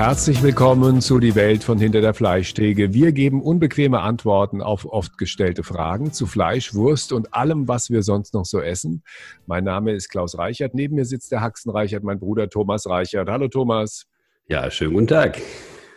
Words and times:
Herzlich 0.00 0.42
willkommen 0.42 1.02
zu 1.02 1.18
Die 1.18 1.34
Welt 1.34 1.62
von 1.62 1.78
hinter 1.78 2.00
der 2.00 2.14
Fleischtheke. 2.14 2.94
Wir 2.94 3.12
geben 3.12 3.42
unbequeme 3.42 4.00
Antworten 4.00 4.62
auf 4.62 4.86
oft 4.86 5.18
gestellte 5.18 5.62
Fragen 5.62 6.10
zu 6.10 6.26
Fleisch, 6.26 6.72
Wurst 6.72 7.12
und 7.12 7.34
allem, 7.34 7.68
was 7.68 7.90
wir 7.90 8.02
sonst 8.02 8.32
noch 8.32 8.46
so 8.46 8.62
essen. 8.62 9.02
Mein 9.44 9.64
Name 9.64 9.92
ist 9.92 10.08
Klaus 10.08 10.38
Reichert. 10.38 10.72
Neben 10.72 10.94
mir 10.94 11.04
sitzt 11.04 11.32
der 11.32 11.42
Haxen 11.42 11.70
Reichert, 11.70 12.02
mein 12.02 12.18
Bruder 12.18 12.48
Thomas 12.48 12.88
Reichert. 12.88 13.28
Hallo 13.28 13.48
Thomas. 13.48 14.06
Ja, 14.48 14.70
schönen 14.70 14.94
guten 14.94 15.08
Tag. 15.08 15.38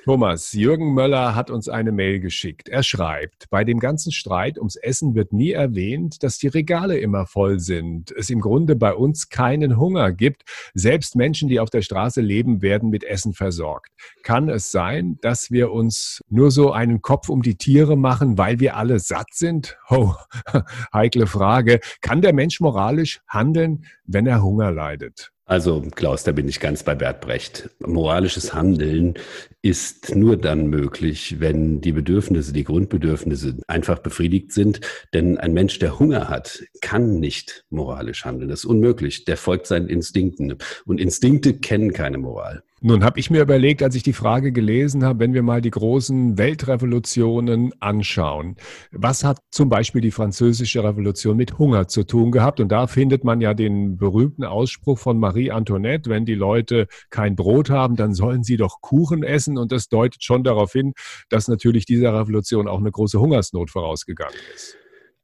Thomas, 0.03 0.51
Jürgen 0.51 0.93
Möller 0.93 1.33
hat 1.33 1.49
uns 1.49 1.69
eine 1.69 1.93
Mail 1.93 2.19
geschickt. 2.19 2.67
Er 2.67 2.83
schreibt, 2.83 3.49
bei 3.49 3.63
dem 3.63 3.79
ganzen 3.79 4.11
Streit 4.11 4.57
ums 4.57 4.75
Essen 4.75 5.15
wird 5.15 5.31
nie 5.31 5.51
erwähnt, 5.51 6.23
dass 6.23 6.37
die 6.37 6.49
Regale 6.49 6.97
immer 6.97 7.25
voll 7.25 7.61
sind. 7.61 8.11
Es 8.11 8.29
im 8.29 8.41
Grunde 8.41 8.75
bei 8.75 8.93
uns 8.93 9.29
keinen 9.29 9.77
Hunger 9.77 10.11
gibt. 10.11 10.43
Selbst 10.73 11.15
Menschen, 11.15 11.47
die 11.47 11.61
auf 11.61 11.69
der 11.69 11.83
Straße 11.83 12.19
leben, 12.19 12.61
werden 12.61 12.89
mit 12.89 13.05
Essen 13.05 13.31
versorgt. 13.31 13.93
Kann 14.23 14.49
es 14.49 14.71
sein, 14.71 15.19
dass 15.21 15.51
wir 15.51 15.71
uns 15.71 16.19
nur 16.27 16.51
so 16.51 16.73
einen 16.73 17.01
Kopf 17.01 17.29
um 17.29 17.41
die 17.41 17.55
Tiere 17.55 17.95
machen, 17.95 18.37
weil 18.37 18.59
wir 18.59 18.75
alle 18.75 18.99
satt 18.99 19.33
sind? 19.33 19.77
Oh, 19.89 20.15
heikle 20.93 21.27
Frage. 21.27 21.79
Kann 22.01 22.21
der 22.21 22.33
Mensch 22.33 22.59
moralisch 22.59 23.21
handeln, 23.29 23.85
wenn 24.03 24.27
er 24.27 24.43
Hunger 24.43 24.69
leidet? 24.69 25.32
Also 25.45 25.81
Klaus, 25.81 26.23
da 26.23 26.31
bin 26.31 26.47
ich 26.47 26.61
ganz 26.61 26.83
bei 26.83 26.95
Bert 26.95 27.19
Brecht. 27.19 27.69
Moralisches 27.79 28.53
Handeln 28.53 29.15
ist 29.61 30.15
nur 30.15 30.37
dann 30.37 30.67
möglich, 30.67 31.39
wenn 31.39 31.81
die 31.81 31.91
Bedürfnisse, 31.91 32.53
die 32.53 32.63
Grundbedürfnisse 32.63 33.57
einfach 33.67 33.99
befriedigt 33.99 34.53
sind. 34.53 34.79
Denn 35.13 35.37
ein 35.37 35.51
Mensch, 35.51 35.79
der 35.79 35.99
Hunger 35.99 36.29
hat, 36.29 36.63
kann 36.81 37.19
nicht 37.19 37.65
moralisch 37.69 38.23
handeln. 38.23 38.49
Das 38.49 38.59
ist 38.59 38.65
unmöglich. 38.65 39.25
Der 39.25 39.35
folgt 39.35 39.67
seinen 39.67 39.89
Instinkten. 39.89 40.55
Und 40.85 41.01
Instinkte 41.01 41.59
kennen 41.59 41.91
keine 41.91 42.19
Moral. 42.19 42.63
Nun 42.85 43.05
habe 43.05 43.17
ich 43.17 43.29
mir 43.29 43.41
überlegt, 43.41 43.81
als 43.81 43.95
ich 43.95 44.03
die 44.03 44.11
Frage 44.11 44.51
gelesen 44.51 45.05
habe, 45.05 45.19
wenn 45.19 45.33
wir 45.33 45.41
mal 45.41 45.61
die 45.61 45.71
großen 45.71 46.37
Weltrevolutionen 46.37 47.71
anschauen, 47.79 48.57
was 48.91 49.23
hat 49.23 49.39
zum 49.51 49.69
Beispiel 49.69 50.01
die 50.01 50.11
französische 50.11 50.83
Revolution 50.83 51.37
mit 51.37 51.57
Hunger 51.57 51.87
zu 51.87 52.03
tun 52.03 52.33
gehabt? 52.33 52.59
Und 52.59 52.73
da 52.73 52.87
findet 52.87 53.23
man 53.23 53.39
ja 53.39 53.53
den 53.53 53.95
berühmten 53.95 54.43
Ausspruch 54.43 54.99
von 54.99 55.17
Marie 55.17 55.49
Antoinette, 55.49 56.09
wenn 56.09 56.25
die 56.25 56.35
Leute 56.35 56.87
kein 57.09 57.37
Brot 57.37 57.69
haben, 57.69 57.95
dann 57.95 58.13
sollen 58.13 58.43
sie 58.43 58.57
doch 58.57 58.81
Kuchen 58.81 59.23
essen. 59.23 59.57
Und 59.57 59.71
das 59.71 59.87
deutet 59.87 60.21
schon 60.21 60.43
darauf 60.43 60.73
hin, 60.73 60.91
dass 61.29 61.47
natürlich 61.47 61.85
dieser 61.85 62.13
Revolution 62.13 62.67
auch 62.67 62.79
eine 62.79 62.91
große 62.91 63.17
Hungersnot 63.17 63.71
vorausgegangen 63.71 64.35
ist. 64.53 64.75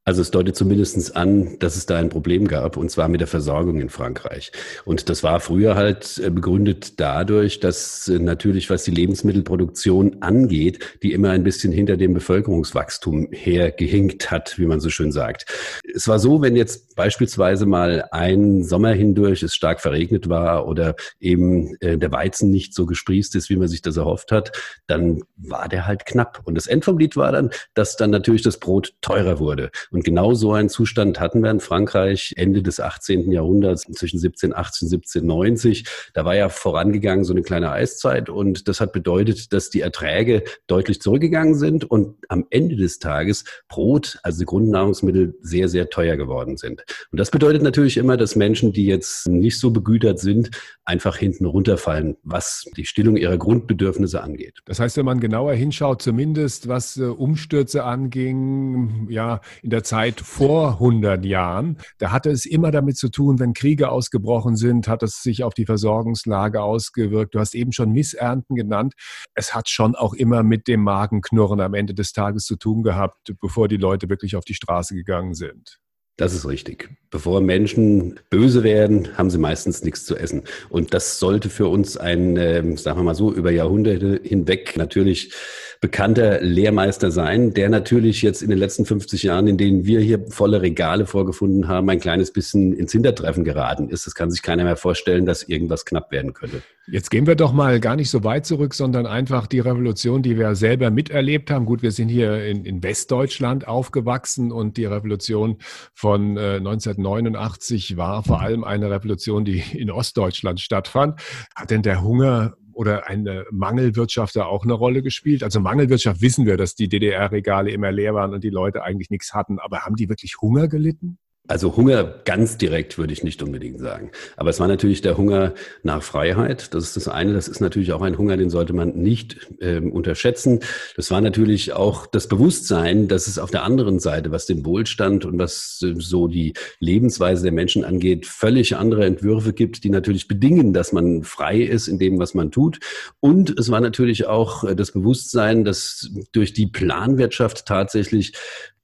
Also 0.10 0.24
es 0.24 0.32
deutet 0.32 0.56
zumindest 0.56 1.16
an, 1.16 1.60
dass 1.60 1.76
es 1.76 1.86
da 1.86 1.98
ein 1.98 2.10
Problem 2.10 2.48
gab, 2.48 2.78
und 2.78 2.90
zwar 2.90 3.10
mit 3.10 3.22
der 3.22 3.28
Versorgung 3.28 3.80
in 3.80 3.90
Frankreich. 3.90 4.52
Und 4.84 5.08
das 5.08 5.22
war 5.22 5.40
früher 5.40 5.76
halt 5.76 6.18
äh, 6.18 6.32
begründet 6.32 7.00
dadurch, 7.00 7.60
dass 7.60 8.08
äh, 8.08 8.18
natürlich, 8.18 8.72
was 8.72 8.84
die 8.84 8.90
Lebensmittelproduktion 8.90 10.24
angeht, 10.24 10.98
die 11.04 11.14
immer 11.14 11.30
ein 11.30 11.44
bisschen 11.44 11.72
hinter 11.72 11.96
dem 11.96 12.16
Bevölkerungswachstum 12.16 13.28
hergehinkt 13.30 14.32
hat, 14.32 14.58
wie 14.58 14.66
man 14.66 14.80
so 14.80 14.90
schön 14.90 15.12
sagt. 15.12 15.46
Es 15.94 16.08
war 16.08 16.18
so, 16.18 16.42
wenn 16.42 16.56
jetzt 16.56 16.96
beispielsweise 16.96 17.68
mal 17.68 18.04
ein 18.10 18.64
Sommer 18.64 18.94
hindurch 18.94 19.44
es 19.44 19.54
stark 19.54 19.80
verregnet 19.80 20.28
war 20.28 20.68
oder 20.68 20.96
eben 21.20 21.76
äh, 21.82 22.00
der 22.00 22.12
Weizen 22.12 22.50
nicht 22.50 22.74
so 22.74 22.88
gesprießt 22.88 23.36
ist, 23.36 23.52
wie 23.52 23.58
man 23.58 23.68
sich 23.68 23.84
das 23.84 23.98
erhofft 23.98 24.32
hat, 24.32 24.52
dann 24.88 25.22
war 25.38 25.70
der 25.70 25.86
halt 25.86 26.08
knapp. 26.08 26.42
Und 26.46 26.56
das 26.56 26.66
End 26.66 26.84
vom 26.84 26.98
Lied 26.98 27.16
war 27.16 27.32
dann, 27.32 27.52
dass 27.76 27.96
dann 27.96 28.10
natürlich 28.10 28.42
das 28.42 28.58
Brot 28.58 28.96
teurer 29.02 29.38
wurde. 29.38 29.70
Und 29.92 29.99
und 30.00 30.06
genau 30.06 30.34
so 30.34 30.54
einen 30.54 30.70
Zustand 30.70 31.20
hatten 31.20 31.44
wir 31.44 31.52
in 31.52 31.60
Frankreich 31.60 32.34
Ende 32.38 32.64
des 32.64 32.80
18. 32.80 33.34
Jahrhunderts, 33.34 33.82
zwischen 33.82 34.16
1718 34.16 34.86
und 34.86 34.94
1790. 34.94 35.84
Da 36.14 36.24
war 36.24 36.38
ja 36.38 36.48
vorangegangen 36.48 37.26
so 37.26 37.34
eine 37.34 37.42
kleine 37.42 37.70
Eiszeit 37.70 38.30
und 38.30 38.70
das 38.70 38.80
hat 38.80 38.94
bedeutet, 38.94 39.52
dass 39.52 39.70
die 39.70 39.82
Erträge 39.82 40.44
deutlich 40.68 41.02
zurückgegangen 41.02 41.54
sind 41.54 41.84
und 41.84 42.16
am 42.30 42.46
Ende 42.50 42.78
des 42.78 43.00
Tages 43.00 43.44
Brot, 43.68 44.20
also 44.24 44.46
Grundnahrungsmittel, 44.46 45.36
sehr, 45.42 45.68
sehr 45.68 45.90
teuer 45.90 46.16
geworden 46.16 46.56
sind. 46.56 46.86
Und 47.12 47.20
das 47.20 47.30
bedeutet 47.30 47.62
natürlich 47.62 47.98
immer, 47.98 48.16
dass 48.16 48.38
Menschen, 48.38 48.72
die 48.72 48.86
jetzt 48.86 49.28
nicht 49.28 49.60
so 49.60 49.72
begütert 49.72 50.20
sind, 50.20 50.52
einfach 50.86 51.18
hinten 51.18 51.46
runterfallen, 51.46 52.16
was 52.24 52.66
die 52.78 52.86
Stillung 52.86 53.18
ihrer 53.18 53.38
Grundbedürfnisse 53.38 54.24
angeht. 54.24 54.60
Das 54.64 54.80
heißt, 54.80 54.96
wenn 54.96 55.06
man 55.06 55.20
genauer 55.20 55.56
hinschaut, 55.56 56.02
zumindest 56.02 56.70
was 56.70 56.96
äh, 56.96 57.04
Umstürze 57.04 57.84
anging, 57.84 59.08
ja, 59.10 59.42
in 59.62 59.72
der 59.72 59.84
Zeit 59.90 60.22
vor 60.22 60.74
100 60.74 61.26
Jahren. 61.26 61.80
Da 61.98 62.12
hatte 62.12 62.30
es 62.30 62.46
immer 62.46 62.70
damit 62.70 62.96
zu 62.96 63.10
tun, 63.10 63.40
wenn 63.40 63.54
Kriege 63.54 63.90
ausgebrochen 63.90 64.56
sind, 64.56 64.88
hat 64.88 65.02
es 65.02 65.24
sich 65.24 65.44
auf 65.44 65.56
die 65.56 65.66
Versorgungslage 65.66 66.62
ausgewirkt. 66.62 67.34
Du 67.34 67.40
hast 67.40 67.56
eben 67.56 67.72
schon 67.72 67.92
Missernten 67.92 68.56
genannt. 68.56 68.94
Es 69.34 69.56
hat 69.56 69.68
schon 69.68 69.96
auch 69.96 70.14
immer 70.14 70.44
mit 70.44 70.68
dem 70.68 70.84
Magenknurren 70.84 71.60
am 71.60 71.74
Ende 71.74 71.96
des 71.96 72.14
Tages 72.14 72.46
zu 72.46 72.56
tun 72.56 72.84
gehabt, 72.84 73.34
bevor 73.42 73.68
die 73.68 73.78
Leute 73.78 74.10
wirklich 74.10 74.36
auf 74.36 74.46
die 74.46 74.54
Straße 74.54 74.94
gegangen 74.94 75.34
sind. 75.34 75.80
Das 76.20 76.34
ist 76.34 76.46
richtig. 76.46 76.90
Bevor 77.12 77.40
Menschen 77.40 78.20
böse 78.30 78.62
werden, 78.62 79.18
haben 79.18 79.30
sie 79.30 79.38
meistens 79.38 79.86
nichts 79.86 80.04
zu 80.04 80.18
essen. 80.18 80.44
Und 80.68 80.94
das 80.94 81.18
sollte 81.18 81.50
für 81.50 81.70
uns 81.70 81.96
ein, 81.96 82.36
äh, 82.36 82.62
sagen 82.76 83.00
wir 83.00 83.04
mal 83.04 83.16
so, 83.16 83.32
über 83.32 83.52
Jahrhunderte 83.52 84.20
hinweg 84.22 84.76
natürlich 84.76 85.32
bekannter 85.80 86.42
Lehrmeister 86.42 87.10
sein, 87.10 87.54
der 87.54 87.70
natürlich 87.70 88.22
jetzt 88.22 88.42
in 88.42 88.50
den 88.50 88.60
letzten 88.60 88.86
50 88.86 89.24
Jahren, 89.24 89.48
in 89.48 89.58
denen 89.58 89.86
wir 89.86 90.02
hier 90.02 90.26
volle 90.28 90.62
Regale 90.62 91.06
vorgefunden 91.06 91.70
haben, 91.70 91.90
ein 91.90 92.02
kleines 92.02 92.34
bisschen 92.34 92.74
ins 92.74 92.92
Hintertreffen 92.92 93.46
geraten 93.46 93.88
ist. 93.88 94.06
Das 94.06 94.14
kann 94.14 94.30
sich 94.30 94.42
keiner 94.42 94.66
mehr 94.66 94.76
vorstellen, 94.76 95.26
dass 95.26 95.44
irgendwas 95.44 95.86
knapp 95.86 96.12
werden 96.12 96.34
könnte. 96.34 96.62
Jetzt 96.92 97.12
gehen 97.12 97.28
wir 97.28 97.36
doch 97.36 97.54
mal 97.54 97.80
gar 97.80 97.96
nicht 97.96 98.10
so 98.10 98.24
weit 98.24 98.48
zurück, 98.48 98.74
sondern 98.74 99.06
einfach 99.06 99.46
die 99.46 99.60
Revolution, 99.60 100.24
die 100.24 100.40
wir 100.40 100.56
selber 100.56 100.90
miterlebt 100.90 101.52
haben. 101.52 101.66
Gut, 101.66 101.84
wir 101.84 101.92
sind 101.92 102.10
hier 102.10 102.44
in, 102.46 102.66
in 102.66 102.82
Westdeutschland 102.82 103.68
aufgewachsen 103.68 104.52
und 104.52 104.76
die 104.76 104.86
Revolution 104.86 105.58
von 105.94 106.36
äh, 106.38 106.56
1989 106.56 107.96
war 107.96 108.24
vor 108.24 108.42
allem 108.42 108.64
eine 108.64 108.90
Revolution, 108.90 109.46
die 109.46 109.60
in 109.74 109.92
Ostdeutschland 109.92 110.62
stattfand. 110.62 111.22
Hat 111.56 111.70
denn 111.70 111.84
der 111.84 112.02
Hunger 112.02 112.56
oder 112.74 113.08
eine 113.08 113.46
Mangelwirtschaft 113.52 114.36
da 114.36 114.46
auch 114.46 114.64
eine 114.64 114.74
Rolle 114.74 115.04
gespielt? 115.04 115.44
Also 115.44 115.60
Mangelwirtschaft 115.60 116.22
wissen 116.22 116.48
wir, 116.48 116.58
dass 116.58 116.74
die 116.74 116.90
DDR-Regale 116.90 117.70
immer 117.70 117.92
leer 117.92 118.16
waren 118.16 118.34
und 118.34 118.44
die 118.44 118.50
Leute 118.50 118.82
eigentlich 118.82 119.12
nichts 119.12 119.36
hatten. 119.36 119.60
Aber 119.60 119.82
haben 119.82 119.96
die 119.96 120.10
wirklich 120.10 120.42
Hunger 120.42 120.68
gelitten? 120.68 121.20
Also 121.50 121.76
Hunger 121.76 122.04
ganz 122.26 122.58
direkt 122.58 123.00
würde 123.00 123.12
ich 123.12 123.24
nicht 123.24 123.42
unbedingt 123.42 123.80
sagen. 123.80 124.12
Aber 124.38 124.52
es 124.52 124.60
war 124.60 124.68
natürlich 124.68 125.02
der 125.02 125.18
Hunger 125.18 125.56
nach 125.82 126.04
Freiheit. 126.04 126.76
Das 126.76 126.84
ist 126.84 126.96
das 126.96 127.08
eine. 127.08 127.34
Das 127.34 127.48
ist 127.48 127.60
natürlich 127.60 127.92
auch 127.92 128.04
ein 128.04 128.20
Hunger, 128.20 128.38
den 128.38 128.52
sollte 128.52 128.74
man 128.74 128.96
nicht 128.96 129.48
ähm, 129.60 129.92
unterschätzen. 129.92 130.60
Das 130.96 131.10
war 131.10 131.22
natürlich 131.22 131.74
auch 131.74 132.06
das 132.06 132.28
Bewusstsein, 132.28 133.08
dass 133.08 133.26
es 133.26 133.40
auf 133.40 133.50
der 133.50 133.64
anderen 133.64 133.98
Seite, 134.00 134.32
was 134.32 134.46
den 134.46 134.64
Wohlstand 134.64 135.26
und 135.26 135.40
was 135.40 135.82
äh, 135.84 135.96
so 135.98 136.28
die 136.28 136.54
Lebensweise 136.80 137.42
der 137.42 137.52
Menschen 137.52 137.84
angeht, 137.84 138.28
völlig 138.28 138.76
andere 138.76 139.08
Entwürfe 139.08 139.52
gibt, 139.52 139.84
die 139.84 139.90
natürlich 139.90 140.28
bedingen, 140.28 140.72
dass 140.72 140.92
man 140.92 141.24
frei 141.24 141.62
ist 141.62 141.88
in 141.88 141.98
dem, 141.98 142.20
was 142.20 142.36
man 142.36 142.52
tut. 142.52 142.78
Und 143.22 143.58
es 143.58 143.72
war 143.72 143.82
natürlich 143.82 144.28
auch 144.28 144.66
äh, 144.66 144.76
das 144.76 144.92
Bewusstsein, 144.92 145.66
dass 145.66 146.12
durch 146.32 146.54
die 146.54 146.68
Planwirtschaft 146.68 147.66
tatsächlich 147.66 148.34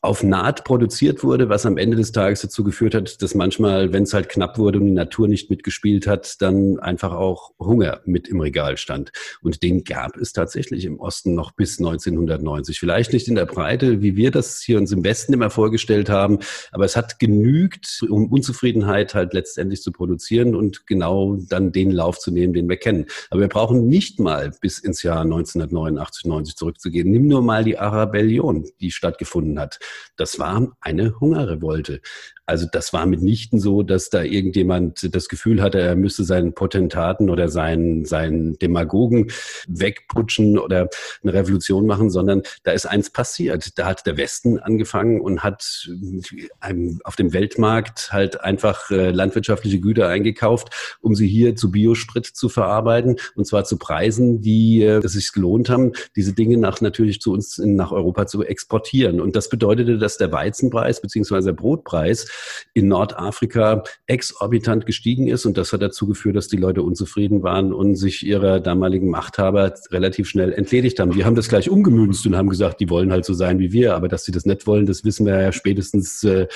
auf 0.06 0.24
Naht 0.24 0.64
produziert 0.64 1.24
wurde, 1.24 1.50
was 1.50 1.66
am 1.66 1.78
Ende 1.78 1.98
des 1.98 2.12
Tages 2.12 2.42
dazu 2.42 2.64
geführt 2.64 2.96
hat, 2.96 3.22
dass 3.22 3.36
manchmal, 3.36 3.94
wenn 3.94 4.04
es 4.04 4.14
halt 4.14 4.30
knapp 4.30 4.58
wurde 4.58 4.80
und 4.80 4.86
die 4.86 4.92
Natur 4.92 5.28
nicht 5.28 5.50
mitgespielt 5.50 6.08
hat, 6.08 6.42
dann 6.42 6.80
einfach 6.80 7.14
auch 7.14 7.52
Hunger 7.60 8.02
mit 8.06 8.28
im 8.28 8.40
Regal 8.40 8.78
stand. 8.78 9.12
Und 9.42 9.64
den 9.64 9.84
gab 9.84 10.18
es 10.18 10.34
tatsächlich 10.34 10.86
im 10.86 11.00
Osten 11.00 11.36
noch 11.36 11.52
bis 11.52 11.80
1990. 11.80 12.80
Vielleicht 12.80 13.14
nicht 13.14 13.28
in 13.28 13.36
der 13.36 13.46
Breite, 13.46 14.02
wie 14.02 14.16
wir 14.16 14.32
das 14.32 14.62
hier 14.62 14.78
uns 14.78 14.92
im 14.92 15.04
Westen 15.04 15.34
immer 15.34 15.50
vorgestellt 15.50 16.10
haben, 16.10 16.40
aber 16.72 16.86
es 16.86 16.96
hat 16.96 17.20
genügt, 17.20 18.04
um 18.10 18.32
Unzufriedenheit 18.32 19.16
halt 19.16 19.34
letztendlich 19.34 19.82
zu 19.82 19.92
produzieren 19.92 20.56
und 20.56 20.88
genau 20.88 21.38
dann 21.50 21.72
den 21.72 21.92
Lauf 21.92 22.20
zu 22.20 22.32
nehmen, 22.32 22.54
den 22.54 22.70
wir 22.70 22.78
kennen. 22.78 23.06
Aber 23.30 23.42
wir 23.42 23.48
brauchen 23.48 23.88
nicht 23.88 24.20
mal 24.20 24.52
bis 24.62 24.80
ins 24.80 25.04
Jahr 25.04 25.22
1989, 25.22 26.26
90 26.26 26.56
zurückzugehen. 26.56 27.10
Nimm 27.10 27.28
nur 27.28 27.42
mal 27.42 27.64
die 27.64 27.78
Arabellion, 27.78 28.66
die 28.80 28.92
stattgefunden 28.92 29.60
hat. 29.60 29.80
Das 30.16 30.40
war 30.40 30.76
eine 30.82 31.20
Hungerrevolte. 31.20 32.02
Also 32.46 32.68
das 32.72 32.94
war 32.94 33.06
mitnichten 33.06 33.60
so, 33.60 33.82
dass 33.82 34.10
da 34.10 34.22
irgendjemand 34.22 35.16
das 35.16 35.30
Gefühl 35.30 35.62
hatte, 35.62 35.80
er 35.80 35.96
müsste 35.96 36.24
seinen 36.24 36.54
Potentaten 36.54 37.30
oder 37.30 37.50
seinen, 37.50 38.06
seinen 38.06 38.58
Demagogen 38.60 39.32
wegputschen 39.68 40.60
oder 40.60 40.90
eine 41.24 41.34
Revolution 41.34 41.88
machen, 41.88 42.10
sondern 42.10 42.44
da 42.64 42.72
ist 42.72 42.86
eins 42.86 43.10
passiert. 43.10 43.78
Da 43.80 43.88
hat 43.88 44.06
der 44.06 44.18
Westen 44.18 44.60
angefangen 44.60 45.22
und 45.22 45.44
hat 45.44 45.90
auf 47.04 47.16
dem 47.16 47.34
Weltmarkt 47.34 48.12
halt 48.12 48.42
einfach 48.42 48.92
äh, 48.92 49.12
landwirtschaftliche 49.12 49.80
Güter 49.80 50.08
eingekauft, 50.08 50.98
um 51.02 51.16
sie 51.16 51.28
hier 51.28 51.56
zu 51.56 51.72
Biosprit 51.72 52.26
zu 52.26 52.50
verarbeiten 52.50 53.16
und 53.36 53.46
zwar 53.46 53.66
zu 53.66 53.78
Preisen, 53.78 54.42
die 54.42 54.84
äh, 54.84 55.04
es 55.04 55.14
sich 55.14 55.32
gelohnt 55.34 55.70
haben, 55.70 55.94
diese 56.16 56.34
Dinge 56.34 56.58
nach 56.58 56.82
natürlich 56.82 57.22
zu 57.22 57.34
uns 57.34 57.58
nach 57.58 57.92
Europa 57.92 58.28
zu 58.28 58.44
exportieren. 58.44 59.20
Und 59.20 59.36
das 59.36 59.50
bedeutete, 59.50 59.98
dass 59.98 60.18
der 60.18 60.32
Weizenpreis 60.32 61.02
beziehungsweise 61.02 61.50
der 61.50 61.54
Brotpreis 61.54 62.28
in 62.74 62.88
Nordafrika 62.88 63.84
exorbitant 64.08 64.86
gestiegen 64.86 65.28
ist. 65.28 65.46
Und 65.46 65.58
das 65.58 65.74
hat 65.74 65.82
dazu 65.82 66.08
geführt, 66.08 66.36
dass 66.36 66.48
die 66.48 66.58
Leute 66.58 66.84
unzufrieden 66.84 67.44
waren 67.44 67.74
und 67.74 67.96
sich 67.96 68.26
ihrer 68.26 68.60
damaligen 68.60 69.10
Machthaber 69.10 69.74
relativ 69.92 70.28
schnell 70.28 70.52
entledigt 70.54 71.00
haben. 71.00 71.12
Die 71.12 71.26
haben 71.26 71.36
das 71.36 71.50
gleich 71.50 71.70
umgemünzt 71.70 72.26
und 72.26 72.36
haben 72.36 72.50
gesagt, 72.50 72.80
die 72.80 72.90
wollen 72.90 73.12
halt 73.12 73.26
so 73.26 73.34
sein 73.34 73.60
wie 73.60 73.72
wir. 73.72 73.96
Aber 73.96 74.08
dass 74.08 74.26
sie 74.26 74.32
das 74.32 74.46
nicht 74.46 74.68
wollen, 74.68 74.86
das 74.86 75.04
wissen 75.06 75.26
wir 75.26 75.42
ja 75.42 75.52
spätestens 75.52 76.24
äh, 76.24 76.48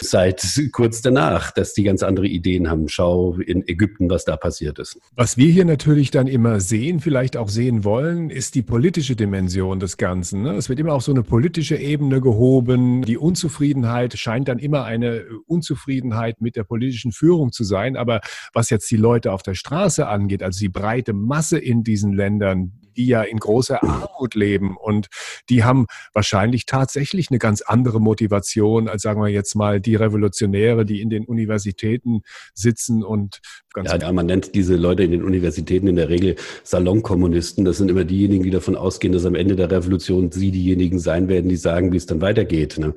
seit 0.00 0.44
kurz 0.72 1.02
danach, 1.02 1.50
dass 1.52 1.74
die 1.74 1.82
ganz 1.82 2.02
andere 2.02 2.26
Ideen 2.26 2.68
haben. 2.68 2.88
Schau 2.88 3.34
in 3.34 3.66
Ägypten, 3.68 4.10
was 4.10 4.24
da 4.24 4.36
passiert 4.36 4.78
ist. 4.78 4.98
Was 5.14 5.36
wir 5.36 5.50
hier 5.50 5.64
natürlich 5.64 6.10
dann 6.10 6.26
immer 6.26 6.60
sehen, 6.60 7.00
vielleicht 7.00 7.36
auch 7.36 7.48
sehen 7.48 7.84
wollen, 7.84 8.30
ist 8.30 8.54
die 8.54 8.62
politische 8.62 9.16
Dimension 9.16 9.80
des 9.80 9.96
Ganzen. 9.96 10.42
Ne? 10.42 10.54
Es 10.54 10.68
wird 10.68 10.80
immer 10.80 10.94
auf 10.94 11.02
so 11.02 11.12
eine 11.12 11.22
politische 11.22 11.76
Ebene 11.76 12.20
gehoben. 12.20 13.02
Die 13.02 13.18
Unzufriedenheit 13.18 14.18
scheint 14.18 14.48
dann 14.48 14.58
immer 14.58 14.84
eine 14.84 15.19
Unzufriedenheit 15.46 16.40
mit 16.40 16.56
der 16.56 16.64
politischen 16.64 17.12
Führung 17.12 17.52
zu 17.52 17.64
sein. 17.64 17.96
Aber 17.96 18.20
was 18.52 18.70
jetzt 18.70 18.90
die 18.90 18.96
Leute 18.96 19.32
auf 19.32 19.42
der 19.42 19.54
Straße 19.54 20.06
angeht, 20.06 20.42
also 20.42 20.60
die 20.60 20.68
breite 20.68 21.12
Masse 21.12 21.58
in 21.58 21.84
diesen 21.84 22.12
Ländern, 22.12 22.72
die 22.96 23.06
ja 23.06 23.22
in 23.22 23.38
großer 23.38 23.82
Armut 23.82 24.34
leben 24.34 24.76
und 24.76 25.08
die 25.48 25.64
haben 25.64 25.86
wahrscheinlich 26.12 26.66
tatsächlich 26.66 27.30
eine 27.30 27.38
ganz 27.38 27.62
andere 27.62 28.00
Motivation 28.00 28.88
als, 28.88 29.02
sagen 29.02 29.20
wir 29.20 29.28
jetzt 29.28 29.54
mal, 29.54 29.80
die 29.80 29.94
Revolutionäre, 29.94 30.84
die 30.84 31.00
in 31.00 31.10
den 31.10 31.24
Universitäten 31.24 32.22
sitzen 32.54 33.02
und 33.02 33.40
ganz. 33.72 33.90
Ja, 33.90 33.98
ja, 33.98 34.12
man 34.12 34.26
nennt 34.26 34.54
diese 34.54 34.76
Leute 34.76 35.02
in 35.02 35.10
den 35.10 35.24
Universitäten 35.24 35.86
in 35.86 35.96
der 35.96 36.08
Regel 36.08 36.36
Salonkommunisten. 36.64 37.64
Das 37.64 37.78
sind 37.78 37.90
immer 37.90 38.04
diejenigen, 38.04 38.44
die 38.44 38.50
davon 38.50 38.76
ausgehen, 38.76 39.12
dass 39.12 39.24
am 39.24 39.34
Ende 39.34 39.56
der 39.56 39.70
Revolution 39.70 40.30
sie 40.32 40.50
diejenigen 40.50 40.98
sein 40.98 41.28
werden, 41.28 41.48
die 41.48 41.56
sagen, 41.56 41.92
wie 41.92 41.96
es 41.96 42.06
dann 42.06 42.20
weitergeht. 42.20 42.78
Ne? 42.78 42.94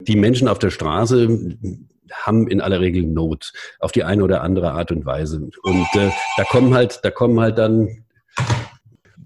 Die 0.00 0.16
Menschen 0.16 0.48
auf 0.48 0.58
der 0.58 0.70
Straße, 0.70 1.56
haben 2.12 2.48
in 2.48 2.60
aller 2.60 2.80
Regel 2.80 3.04
Not 3.04 3.52
auf 3.80 3.92
die 3.92 4.04
eine 4.04 4.24
oder 4.24 4.42
andere 4.42 4.72
Art 4.72 4.90
und 4.90 5.04
Weise. 5.04 5.50
Und 5.62 5.86
äh, 5.94 6.10
da 6.36 6.44
kommen 6.44 6.74
halt, 6.74 7.00
da 7.02 7.10
kommen 7.10 7.40
halt 7.40 7.58
dann 7.58 8.04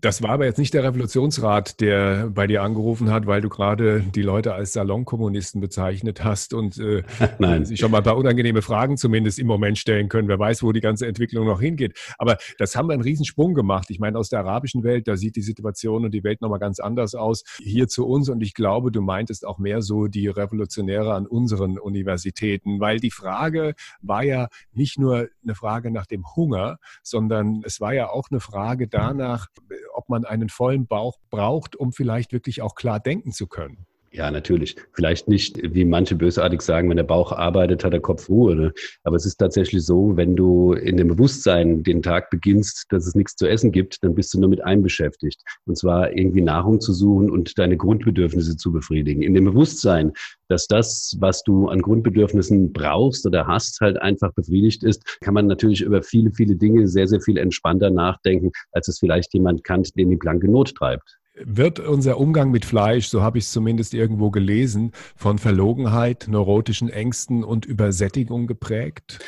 das 0.02 0.20
war 0.20 0.30
aber 0.30 0.46
jetzt 0.46 0.58
nicht 0.58 0.74
der 0.74 0.82
Revolutionsrat, 0.82 1.80
der 1.80 2.28
bei 2.28 2.48
dir 2.48 2.64
angerufen 2.64 3.12
hat, 3.12 3.26
weil 3.26 3.40
du 3.40 3.48
gerade 3.48 4.00
die 4.00 4.22
Leute 4.22 4.52
als 4.52 4.72
Salonkommunisten 4.72 5.60
bezeichnet 5.60 6.24
hast 6.24 6.54
und 6.54 6.76
äh, 6.78 7.04
Nein. 7.38 7.64
sich 7.64 7.78
schon 7.78 7.92
mal 7.92 7.98
ein 7.98 8.04
paar 8.04 8.16
unangenehme 8.16 8.62
Fragen 8.62 8.96
zumindest 8.96 9.38
im 9.38 9.46
Moment 9.46 9.78
stellen 9.78 10.08
können. 10.08 10.26
Wer 10.26 10.40
weiß, 10.40 10.64
wo 10.64 10.72
die 10.72 10.80
ganze 10.80 11.06
Entwicklung 11.06 11.46
noch 11.46 11.60
hingeht. 11.60 11.96
Aber 12.18 12.36
das 12.58 12.74
haben 12.74 12.88
wir 12.88 12.94
einen 12.94 13.02
Riesensprung 13.02 13.54
gemacht. 13.54 13.90
Ich 13.90 14.00
meine, 14.00 14.18
aus 14.18 14.28
der 14.28 14.40
arabischen 14.40 14.82
Welt, 14.82 15.06
da 15.06 15.16
sieht 15.16 15.36
die 15.36 15.40
Situation 15.42 16.04
und 16.04 16.10
die 16.10 16.24
Welt 16.24 16.42
nochmal 16.42 16.58
ganz 16.58 16.80
anders 16.80 17.14
aus. 17.14 17.44
Hier 17.58 17.86
zu 17.86 18.04
uns 18.04 18.28
und 18.28 18.42
ich 18.42 18.54
glaube, 18.54 18.90
du 18.90 19.02
meintest 19.02 19.46
auch 19.46 19.58
mehr 19.58 19.82
so 19.82 20.08
die 20.08 20.26
Revolutionäre 20.26 21.14
an 21.14 21.28
unseren 21.28 21.78
Universitäten, 21.78 22.80
weil 22.80 22.98
die 22.98 23.12
Frage 23.12 23.74
war 24.00 24.24
ja 24.24 24.48
nicht 24.72 24.98
nur 24.98 25.28
eine 25.44 25.54
Frage 25.54 25.92
nach 25.92 26.06
dem 26.06 26.24
Hunger, 26.34 26.78
sondern 27.04 27.62
es 27.64 27.80
war 27.80 27.94
ja 27.94 28.10
auch 28.10 28.32
eine 28.32 28.40
Frage 28.40 28.88
danach, 28.88 29.46
ob 29.92 30.08
man 30.08 30.24
einen 30.24 30.48
vollen 30.48 30.86
Bauch 30.86 31.18
braucht, 31.30 31.76
um 31.76 31.92
vielleicht 31.92 32.32
wirklich 32.32 32.62
auch 32.62 32.74
klar 32.74 33.00
denken 33.00 33.32
zu 33.32 33.46
können. 33.46 33.86
Ja, 34.14 34.30
natürlich. 34.30 34.76
Vielleicht 34.92 35.26
nicht, 35.26 35.58
wie 35.62 35.86
manche 35.86 36.14
bösartig 36.14 36.60
sagen, 36.60 36.90
wenn 36.90 36.98
der 36.98 37.02
Bauch 37.02 37.32
arbeitet, 37.32 37.82
hat 37.82 37.94
der 37.94 38.00
Kopf 38.00 38.28
Ruhe. 38.28 38.54
Ne? 38.54 38.74
Aber 39.04 39.16
es 39.16 39.24
ist 39.24 39.36
tatsächlich 39.36 39.86
so, 39.86 40.18
wenn 40.18 40.36
du 40.36 40.74
in 40.74 40.98
dem 40.98 41.08
Bewusstsein 41.08 41.82
den 41.82 42.02
Tag 42.02 42.28
beginnst, 42.28 42.84
dass 42.90 43.06
es 43.06 43.14
nichts 43.14 43.36
zu 43.36 43.48
essen 43.48 43.72
gibt, 43.72 44.04
dann 44.04 44.14
bist 44.14 44.34
du 44.34 44.40
nur 44.40 44.50
mit 44.50 44.62
einem 44.62 44.82
beschäftigt. 44.82 45.42
Und 45.64 45.78
zwar 45.78 46.12
irgendwie 46.12 46.42
Nahrung 46.42 46.78
zu 46.78 46.92
suchen 46.92 47.30
und 47.30 47.58
deine 47.58 47.78
Grundbedürfnisse 47.78 48.58
zu 48.58 48.70
befriedigen. 48.70 49.22
In 49.22 49.32
dem 49.32 49.46
Bewusstsein, 49.46 50.12
dass 50.48 50.66
das, 50.66 51.16
was 51.18 51.42
du 51.42 51.68
an 51.68 51.80
Grundbedürfnissen 51.80 52.74
brauchst 52.74 53.24
oder 53.24 53.46
hast, 53.46 53.80
halt 53.80 53.96
einfach 53.96 54.34
befriedigt 54.34 54.84
ist, 54.84 55.20
kann 55.22 55.32
man 55.32 55.46
natürlich 55.46 55.80
über 55.80 56.02
viele, 56.02 56.32
viele 56.32 56.56
Dinge 56.56 56.86
sehr, 56.86 57.08
sehr 57.08 57.22
viel 57.22 57.38
entspannter 57.38 57.88
nachdenken, 57.88 58.50
als 58.72 58.88
es 58.88 58.98
vielleicht 58.98 59.32
jemand 59.32 59.64
kann, 59.64 59.84
den 59.96 60.10
die 60.10 60.16
blanke 60.16 60.50
Not 60.50 60.74
treibt. 60.74 61.21
Wird 61.34 61.80
unser 61.80 62.18
Umgang 62.18 62.50
mit 62.50 62.66
Fleisch, 62.66 63.08
so 63.08 63.22
habe 63.22 63.38
ich 63.38 63.44
es 63.44 63.52
zumindest 63.52 63.94
irgendwo 63.94 64.30
gelesen, 64.30 64.92
von 65.16 65.38
Verlogenheit, 65.38 66.26
neurotischen 66.28 66.90
Ängsten 66.90 67.42
und 67.42 67.64
Übersättigung 67.64 68.46
geprägt? 68.46 69.18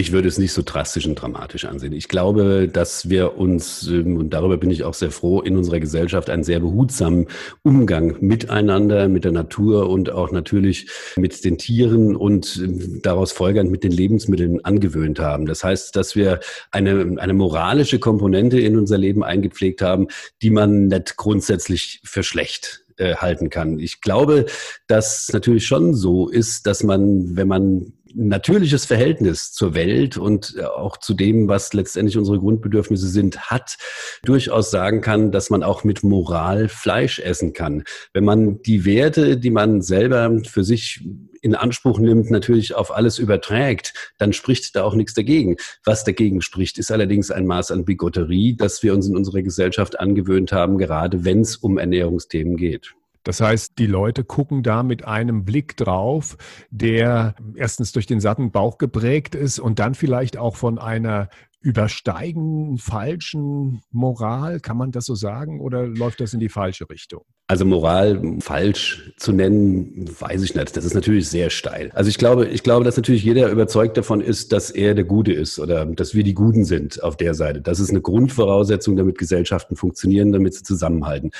Ich 0.00 0.12
würde 0.12 0.28
es 0.28 0.38
nicht 0.38 0.54
so 0.54 0.62
drastisch 0.64 1.06
und 1.06 1.16
dramatisch 1.16 1.66
ansehen. 1.66 1.92
Ich 1.92 2.08
glaube, 2.08 2.70
dass 2.72 3.10
wir 3.10 3.36
uns, 3.36 3.86
ähm, 3.86 4.16
und 4.16 4.30
darüber 4.30 4.56
bin 4.56 4.70
ich 4.70 4.82
auch 4.82 4.94
sehr 4.94 5.10
froh, 5.10 5.42
in 5.42 5.58
unserer 5.58 5.78
Gesellschaft 5.78 6.30
einen 6.30 6.42
sehr 6.42 6.58
behutsamen 6.58 7.26
Umgang 7.62 8.16
miteinander, 8.20 9.08
mit 9.08 9.24
der 9.24 9.32
Natur 9.32 9.90
und 9.90 10.08
auch 10.10 10.32
natürlich 10.32 10.88
mit 11.16 11.44
den 11.44 11.58
Tieren 11.58 12.16
und 12.16 12.62
ähm, 12.64 13.02
daraus 13.02 13.32
folgernd 13.32 13.70
mit 13.70 13.84
den 13.84 13.92
Lebensmitteln 13.92 14.64
angewöhnt 14.64 15.20
haben. 15.20 15.44
Das 15.44 15.64
heißt, 15.64 15.94
dass 15.94 16.16
wir 16.16 16.40
eine, 16.70 17.20
eine 17.20 17.34
moralische 17.34 17.98
Komponente 17.98 18.58
in 18.58 18.78
unser 18.78 18.96
Leben 18.96 19.22
eingepflegt 19.22 19.82
haben, 19.82 20.08
die 20.40 20.50
man 20.50 20.86
nicht 20.86 21.18
grundsätzlich 21.18 22.00
für 22.04 22.22
schlecht 22.22 22.86
äh, 22.96 23.16
halten 23.16 23.50
kann. 23.50 23.78
Ich 23.78 24.00
glaube, 24.00 24.46
dass 24.86 25.30
natürlich 25.30 25.66
schon 25.66 25.94
so 25.94 26.30
ist, 26.30 26.66
dass 26.66 26.82
man, 26.82 27.36
wenn 27.36 27.48
man 27.48 27.92
natürliches 28.14 28.84
Verhältnis 28.86 29.52
zur 29.52 29.74
Welt 29.74 30.16
und 30.16 30.54
äh, 30.56 30.64
auch 30.64 30.96
zu 30.96 31.14
dem, 31.14 31.48
was 31.48 31.72
letztendlich 31.72 32.18
unsere 32.18 32.38
Grundbedürfnisse 32.38 33.08
sind, 33.08 33.50
hat, 33.50 33.76
durchaus 34.24 34.70
sagen 34.70 35.00
kann, 35.00 35.32
dass 35.32 35.50
man 35.50 35.62
auch 35.62 35.84
mit 35.84 36.02
Moral 36.02 36.68
Fleisch 36.68 37.18
essen 37.18 37.52
kann. 37.52 37.84
Wenn 38.12 38.24
man 38.24 38.62
die 38.62 38.84
Werte, 38.84 39.36
die 39.36 39.50
man 39.50 39.82
selber 39.82 40.40
für 40.44 40.64
sich 40.64 41.04
in 41.42 41.54
Anspruch 41.54 41.98
nimmt, 41.98 42.30
natürlich 42.30 42.74
auf 42.74 42.94
alles 42.94 43.18
überträgt, 43.18 43.94
dann 44.18 44.32
spricht 44.32 44.76
da 44.76 44.84
auch 44.84 44.94
nichts 44.94 45.14
dagegen. 45.14 45.56
Was 45.84 46.04
dagegen 46.04 46.42
spricht, 46.42 46.78
ist 46.78 46.92
allerdings 46.92 47.30
ein 47.30 47.46
Maß 47.46 47.70
an 47.70 47.84
Bigotterie, 47.84 48.56
das 48.56 48.82
wir 48.82 48.94
uns 48.94 49.06
in 49.08 49.16
unserer 49.16 49.42
Gesellschaft 49.42 49.98
angewöhnt 49.98 50.52
haben, 50.52 50.78
gerade 50.78 51.24
wenn 51.24 51.40
es 51.40 51.56
um 51.56 51.78
Ernährungsthemen 51.78 52.56
geht. 52.56 52.94
Das 53.22 53.40
heißt, 53.40 53.78
die 53.78 53.86
Leute 53.86 54.24
gucken 54.24 54.62
da 54.62 54.82
mit 54.82 55.04
einem 55.04 55.44
Blick 55.44 55.76
drauf, 55.76 56.36
der 56.70 57.34
erstens 57.54 57.92
durch 57.92 58.06
den 58.06 58.20
satten 58.20 58.50
Bauch 58.50 58.78
geprägt 58.78 59.34
ist 59.34 59.58
und 59.58 59.78
dann 59.78 59.94
vielleicht 59.94 60.36
auch 60.36 60.56
von 60.56 60.78
einer 60.78 61.28
übersteigen 61.62 62.78
falschen 62.78 63.82
Moral, 63.90 64.60
kann 64.60 64.78
man 64.78 64.92
das 64.92 65.04
so 65.04 65.14
sagen, 65.14 65.60
oder 65.60 65.86
läuft 65.86 66.20
das 66.20 66.32
in 66.32 66.40
die 66.40 66.48
falsche 66.48 66.88
Richtung? 66.88 67.24
Also 67.48 67.64
Moral 67.64 68.38
falsch 68.40 69.12
zu 69.16 69.32
nennen, 69.32 70.08
weiß 70.18 70.42
ich 70.42 70.54
nicht. 70.54 70.76
Das 70.76 70.84
ist 70.84 70.94
natürlich 70.94 71.28
sehr 71.28 71.50
steil. 71.50 71.90
Also 71.94 72.08
ich 72.08 72.16
glaube, 72.16 72.46
ich 72.46 72.62
glaube, 72.62 72.84
dass 72.84 72.96
natürlich 72.96 73.24
jeder 73.24 73.50
überzeugt 73.50 73.96
davon 73.96 74.20
ist, 74.20 74.52
dass 74.52 74.70
er 74.70 74.94
der 74.94 75.04
Gute 75.04 75.32
ist 75.32 75.58
oder 75.58 75.84
dass 75.84 76.14
wir 76.14 76.22
die 76.22 76.34
Guten 76.34 76.64
sind 76.64 77.02
auf 77.02 77.16
der 77.16 77.34
Seite. 77.34 77.60
Das 77.60 77.80
ist 77.80 77.90
eine 77.90 78.00
Grundvoraussetzung, 78.00 78.96
damit 78.96 79.18
Gesellschaften 79.18 79.76
funktionieren, 79.76 80.32
damit 80.32 80.54
sie 80.54 80.62
zusammenhalten. 80.62 81.30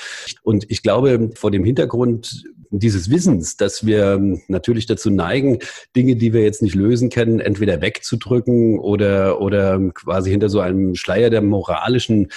Und 0.43 0.69
ich 0.69 0.83
glaube, 0.83 1.31
vor 1.35 1.49
dem 1.49 1.63
Hintergrund 1.63 2.45
dieses 2.71 3.09
Wissens, 3.09 3.57
dass 3.57 3.85
wir 3.85 4.19
natürlich 4.47 4.85
dazu 4.85 5.09
neigen, 5.09 5.59
Dinge, 5.95 6.15
die 6.15 6.33
wir 6.33 6.41
jetzt 6.41 6.61
nicht 6.61 6.73
lösen 6.73 7.09
können, 7.09 7.39
entweder 7.39 7.81
wegzudrücken 7.81 8.79
oder, 8.79 9.41
oder 9.41 9.79
quasi 9.93 10.31
hinter 10.31 10.49
so 10.49 10.61
einem 10.61 10.95
Schleier 10.95 11.29
der 11.29 11.41
moralischen 11.41 12.29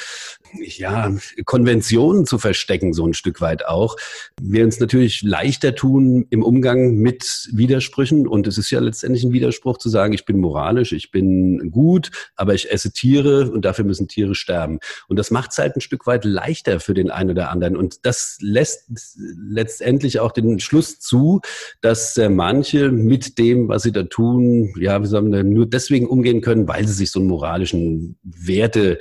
ja, 0.61 1.15
Konventionen 1.45 2.27
zu 2.27 2.39
verstecken, 2.39 2.93
so 2.93 3.07
ein 3.07 3.15
Stück 3.15 3.41
weit 3.41 3.67
auch. 3.67 3.97
Wir 4.41 4.65
uns 4.65 4.81
natürlich 4.81 5.23
leichter 5.23 5.75
tun 5.75 6.27
im 6.31 6.43
Umgang 6.43 6.97
mit 6.97 7.49
Widersprüchen. 7.53 8.27
Und 8.27 8.47
es 8.47 8.59
ist 8.59 8.71
ja 8.71 8.81
letztendlich 8.81 9.25
ein 9.25 9.33
Widerspruch 9.33 9.79
zu 9.79 9.89
sagen, 9.89 10.13
ich 10.13 10.25
bin 10.25 10.39
moralisch, 10.39 10.93
ich 10.93 11.11
bin 11.11 11.71
gut, 11.71 12.11
aber 12.37 12.55
ich 12.55 12.71
esse 12.71 12.93
Tiere 12.93 13.51
und 13.51 13.65
dafür 13.65 13.85
müssen 13.85 14.09
Tiere 14.09 14.35
sterben. 14.35 14.79
Und 15.09 15.19
das 15.19 15.31
macht 15.31 15.53
es 15.53 15.59
halt 15.59 15.77
ein 15.77 15.81
Stück 15.81 16.07
weit 16.07 16.25
leichter 16.25 16.81
für 16.81 16.95
den 16.95 17.11
einen 17.11 17.31
oder 17.31 17.51
anderen. 17.51 17.77
Und 17.77 18.05
das 18.07 18.39
lässt 18.41 18.85
letztendlich 19.17 20.21
auch 20.21 20.33
den 20.33 20.61
Schluss 20.61 20.99
zu, 20.99 21.41
dass 21.81 22.17
äh, 22.17 22.29
manche 22.29 22.91
mit 22.91 23.39
dem, 23.39 23.69
was 23.69 23.83
sie 23.83 23.93
da 23.93 24.05
tun, 24.05 24.75
ja, 24.79 25.03
wie 25.03 25.07
sagen 25.07 25.33
wir, 25.33 25.45
nur 25.45 25.67
deswegen 25.67 26.07
umgehen 26.07 26.41
können, 26.41 26.69
weil 26.69 26.87
sie 26.87 26.95
sich 26.95 27.11
so 27.11 27.21
einen 27.21 27.29
moralischen 27.29 28.17
Werte 28.23 28.99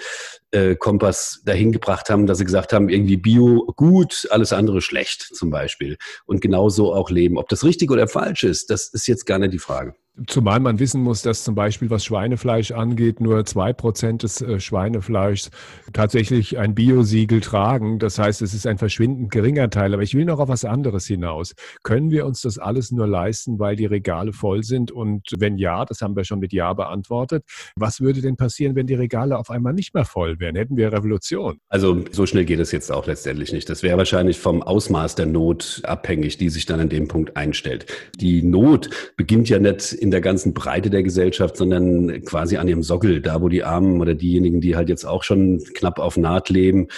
äh, 0.54 0.76
Kompass 0.76 1.42
dahin 1.46 1.72
gebracht 1.72 2.10
haben, 2.10 2.28
dass 2.28 2.38
sie 2.38 2.46
gesagt 2.46 2.74
haben, 2.74 2.90
irgendwie 2.90 3.18
Bio 3.18 3.66
gut, 3.76 4.28
alles 4.32 4.54
andere 4.54 4.82
schlecht 4.82 5.22
zum 5.34 5.50
Beispiel. 5.50 5.98
Und 6.26 6.42
genauso 6.42 6.94
auch 6.94 7.10
leben. 7.10 7.38
Ob 7.38 7.50
das 7.50 7.64
richtig 7.64 7.92
oder 7.92 8.08
falsch 8.08 8.44
ist, 8.44 8.70
das 8.70 8.88
ist 8.90 9.08
jetzt 9.08 9.26
gar 9.26 9.40
nicht 9.40 9.54
die 9.54 9.60
Frage. 9.60 9.96
Zumal 10.28 10.60
man 10.60 10.78
wissen 10.78 11.02
muss, 11.02 11.24
dass 11.24 11.44
zum 11.44 11.56
Beispiel 11.56 11.90
was 11.90 12.06
Schweinefleisch 12.06 12.72
angeht, 12.72 13.20
nur 13.20 13.46
zwei 13.46 13.74
Prozent 13.74 14.22
des 14.22 14.42
äh, 14.42 14.60
Schweinefleischs 14.60 15.50
tatsächlich 15.92 16.60
ein 16.60 16.76
Biosiegel 16.76 17.42
tragen. 17.42 17.98
Das 17.98 18.20
heißt, 18.20 18.44
es 18.44 18.54
ist 18.54 18.68
ein 18.68 18.78
verschwindend 18.78 19.32
geringer 19.32 19.72
Teil. 19.72 19.92
Aber 19.92 20.04
ich 20.04 20.14
will 20.14 20.26
noch 20.26 20.38
auf 20.38 20.50
was 20.50 20.66
anderes 20.66 21.08
hinaus. 21.08 21.56
Können 21.82 22.12
wir 22.12 22.28
uns 22.28 22.42
das 22.42 22.60
alles 22.60 22.92
nur 22.92 23.08
leisten, 23.08 23.58
weil 23.58 23.76
die 23.76 23.88
Regale 23.88 24.34
voll 24.34 24.62
sind? 24.62 24.92
Und 24.92 25.24
wenn 25.40 25.58
ja, 25.58 25.84
das 25.84 26.02
haben 26.02 26.16
wir 26.16 26.26
schon 26.26 26.38
mit 26.38 26.54
Ja 26.54 26.74
beantwortet. 26.74 27.44
Was 27.76 28.00
würde 28.00 28.22
denn 28.22 28.36
passieren, 28.36 28.76
wenn 28.76 28.86
die 28.86 28.94
Regale 28.94 29.36
auf 29.36 29.50
einmal 29.50 29.74
nicht 29.74 29.96
mehr 29.96 30.06
voll 30.06 30.40
wären? 30.40 30.56
Hätten 30.56 30.78
wir 30.78 30.94
Revolution? 30.94 31.58
Also 31.70 32.06
so 32.12 32.28
schnell 32.28 32.46
geht 32.46 32.60
es 32.60 32.72
jetzt 32.72 32.92
auch 32.92 33.08
letztendlich 33.08 33.52
nicht. 33.52 33.68
Das 33.68 33.82
wäre 33.82 33.98
wahrscheinlich 33.98 34.40
vom 34.40 34.62
Ausmaß 34.62 35.16
der 35.16 35.26
Not 35.26 35.82
abhängig, 35.86 36.38
die 36.38 36.50
sich 36.50 36.68
dann 36.68 36.80
an 36.80 36.90
dem 36.90 37.08
Punkt 37.08 37.36
einstellt. 37.36 37.88
Die 38.20 38.44
Not 38.44 38.92
beginnt 39.18 39.50
ja 39.50 39.58
nicht 39.58 40.03
in 40.04 40.12
der 40.12 40.22
ganzen 40.22 40.54
Breite 40.54 40.90
der 40.90 41.02
Gesellschaft, 41.02 41.56
sondern 41.56 42.24
quasi 42.26 42.58
an 42.58 42.68
ihrem 42.68 42.84
Sockel, 42.84 43.22
da 43.22 43.42
wo 43.42 43.48
die 43.48 43.64
Armen 43.64 44.02
oder 44.02 44.14
diejenigen, 44.14 44.60
die 44.60 44.76
halt 44.76 44.90
jetzt 44.90 45.06
auch 45.06 45.24
schon 45.24 45.64
knapp 45.74 45.98
auf 45.98 46.18
Naht 46.18 46.50
leben, 46.50 46.90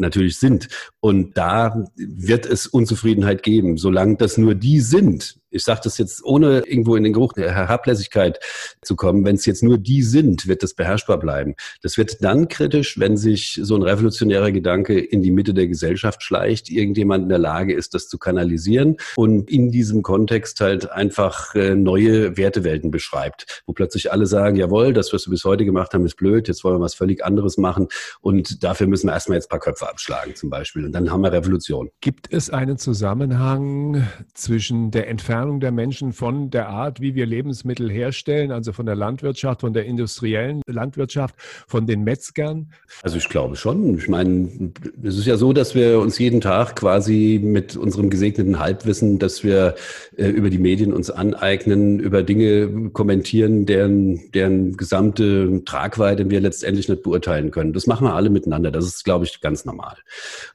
natürlich 0.00 0.38
sind. 0.38 0.68
Und 1.00 1.36
da 1.36 1.84
wird 1.96 2.46
es 2.46 2.66
Unzufriedenheit 2.66 3.42
geben. 3.42 3.76
Solange 3.76 4.16
das 4.16 4.38
nur 4.38 4.54
die 4.54 4.80
sind, 4.80 5.40
ich 5.50 5.64
sage 5.64 5.80
das 5.82 5.98
jetzt 5.98 6.24
ohne 6.24 6.60
irgendwo 6.60 6.96
in 6.96 7.04
den 7.04 7.12
Geruch 7.12 7.32
der 7.32 7.52
Herablässigkeit 7.52 8.38
zu 8.82 8.96
kommen, 8.96 9.24
wenn 9.24 9.34
es 9.34 9.46
jetzt 9.46 9.62
nur 9.62 9.78
die 9.78 10.02
sind, 10.02 10.46
wird 10.46 10.62
das 10.62 10.74
beherrschbar 10.74 11.18
bleiben. 11.18 11.54
Das 11.82 11.98
wird 11.98 12.22
dann 12.22 12.48
kritisch, 12.48 12.98
wenn 12.98 13.16
sich 13.16 13.58
so 13.62 13.74
ein 13.74 13.82
revolutionärer 13.82 14.52
Gedanke 14.52 14.98
in 14.98 15.22
die 15.22 15.32
Mitte 15.32 15.52
der 15.52 15.66
Gesellschaft 15.66 16.22
schleicht, 16.22 16.70
irgendjemand 16.70 17.24
in 17.24 17.28
der 17.28 17.38
Lage 17.38 17.74
ist, 17.74 17.94
das 17.94 18.08
zu 18.08 18.18
kanalisieren 18.18 18.96
und 19.16 19.50
in 19.50 19.70
diesem 19.70 20.02
Kontext 20.02 20.60
halt 20.60 20.90
einfach 20.90 21.54
äh, 21.54 21.74
neue 21.74 22.36
Wertewelten 22.36 22.90
beschreibt, 22.90 23.62
wo 23.66 23.72
plötzlich 23.72 24.12
alle 24.12 24.26
sagen, 24.26 24.56
jawohl, 24.56 24.92
das, 24.92 25.12
was 25.12 25.26
wir 25.26 25.32
bis 25.32 25.44
heute 25.44 25.64
gemacht 25.64 25.92
haben, 25.94 26.06
ist 26.06 26.16
blöd, 26.16 26.46
jetzt 26.48 26.62
wollen 26.62 26.76
wir 26.76 26.84
was 26.84 26.94
völlig 26.94 27.24
anderes 27.24 27.58
machen 27.58 27.88
und 28.20 28.62
dafür 28.62 28.86
müssen 28.86 29.08
wir 29.08 29.14
erstmal 29.14 29.36
jetzt 29.36 29.46
ein 29.46 29.50
paar 29.50 29.58
Köpfe 29.58 29.88
abschlagen 29.90 30.34
zum 30.34 30.50
Beispiel. 30.50 30.86
Und 30.86 30.92
dann 30.92 31.10
haben 31.10 31.22
wir 31.22 31.32
Revolution. 31.32 31.90
Gibt 32.00 32.32
es 32.32 32.48
einen 32.50 32.78
Zusammenhang 32.78 34.06
zwischen 34.34 34.90
der 34.90 35.08
Entfernung 35.08 35.60
der 35.60 35.72
Menschen 35.72 36.12
von 36.12 36.50
der 36.50 36.68
Art, 36.68 37.00
wie 37.00 37.14
wir 37.14 37.26
Lebensmittel 37.26 37.90
herstellen, 37.90 38.52
also 38.52 38.72
von 38.72 38.86
der 38.86 38.94
Landwirtschaft, 38.94 39.60
von 39.62 39.72
der 39.72 39.84
industriellen 39.84 40.62
Landwirtschaft, 40.66 41.34
von 41.66 41.86
den 41.86 42.04
Metzgern? 42.04 42.72
Also 43.02 43.16
ich 43.16 43.28
glaube 43.28 43.56
schon. 43.56 43.98
Ich 43.98 44.08
meine, 44.08 44.72
es 45.02 45.18
ist 45.18 45.26
ja 45.26 45.36
so, 45.36 45.52
dass 45.52 45.74
wir 45.74 45.98
uns 45.98 46.18
jeden 46.18 46.40
Tag 46.40 46.76
quasi 46.76 47.40
mit 47.42 47.76
unserem 47.76 48.10
gesegneten 48.10 48.58
Halbwissen, 48.58 49.18
dass 49.18 49.42
wir 49.42 49.74
äh, 50.16 50.28
über 50.28 50.50
die 50.50 50.58
Medien 50.58 50.92
uns 50.92 51.10
aneignen, 51.10 51.98
über 51.98 52.22
Dinge 52.22 52.90
kommentieren, 52.90 53.66
deren, 53.66 54.30
deren 54.32 54.76
gesamte 54.76 55.62
Tragweite 55.64 56.30
wir 56.30 56.40
letztendlich 56.40 56.88
nicht 56.88 57.02
beurteilen 57.02 57.50
können. 57.50 57.72
Das 57.72 57.86
machen 57.86 58.06
wir 58.06 58.14
alle 58.14 58.30
miteinander. 58.30 58.70
Das 58.70 58.84
ist, 58.84 59.04
glaube 59.04 59.24
ich, 59.24 59.40
ganz 59.40 59.64
normal 59.64 59.79
normal. 59.80 59.96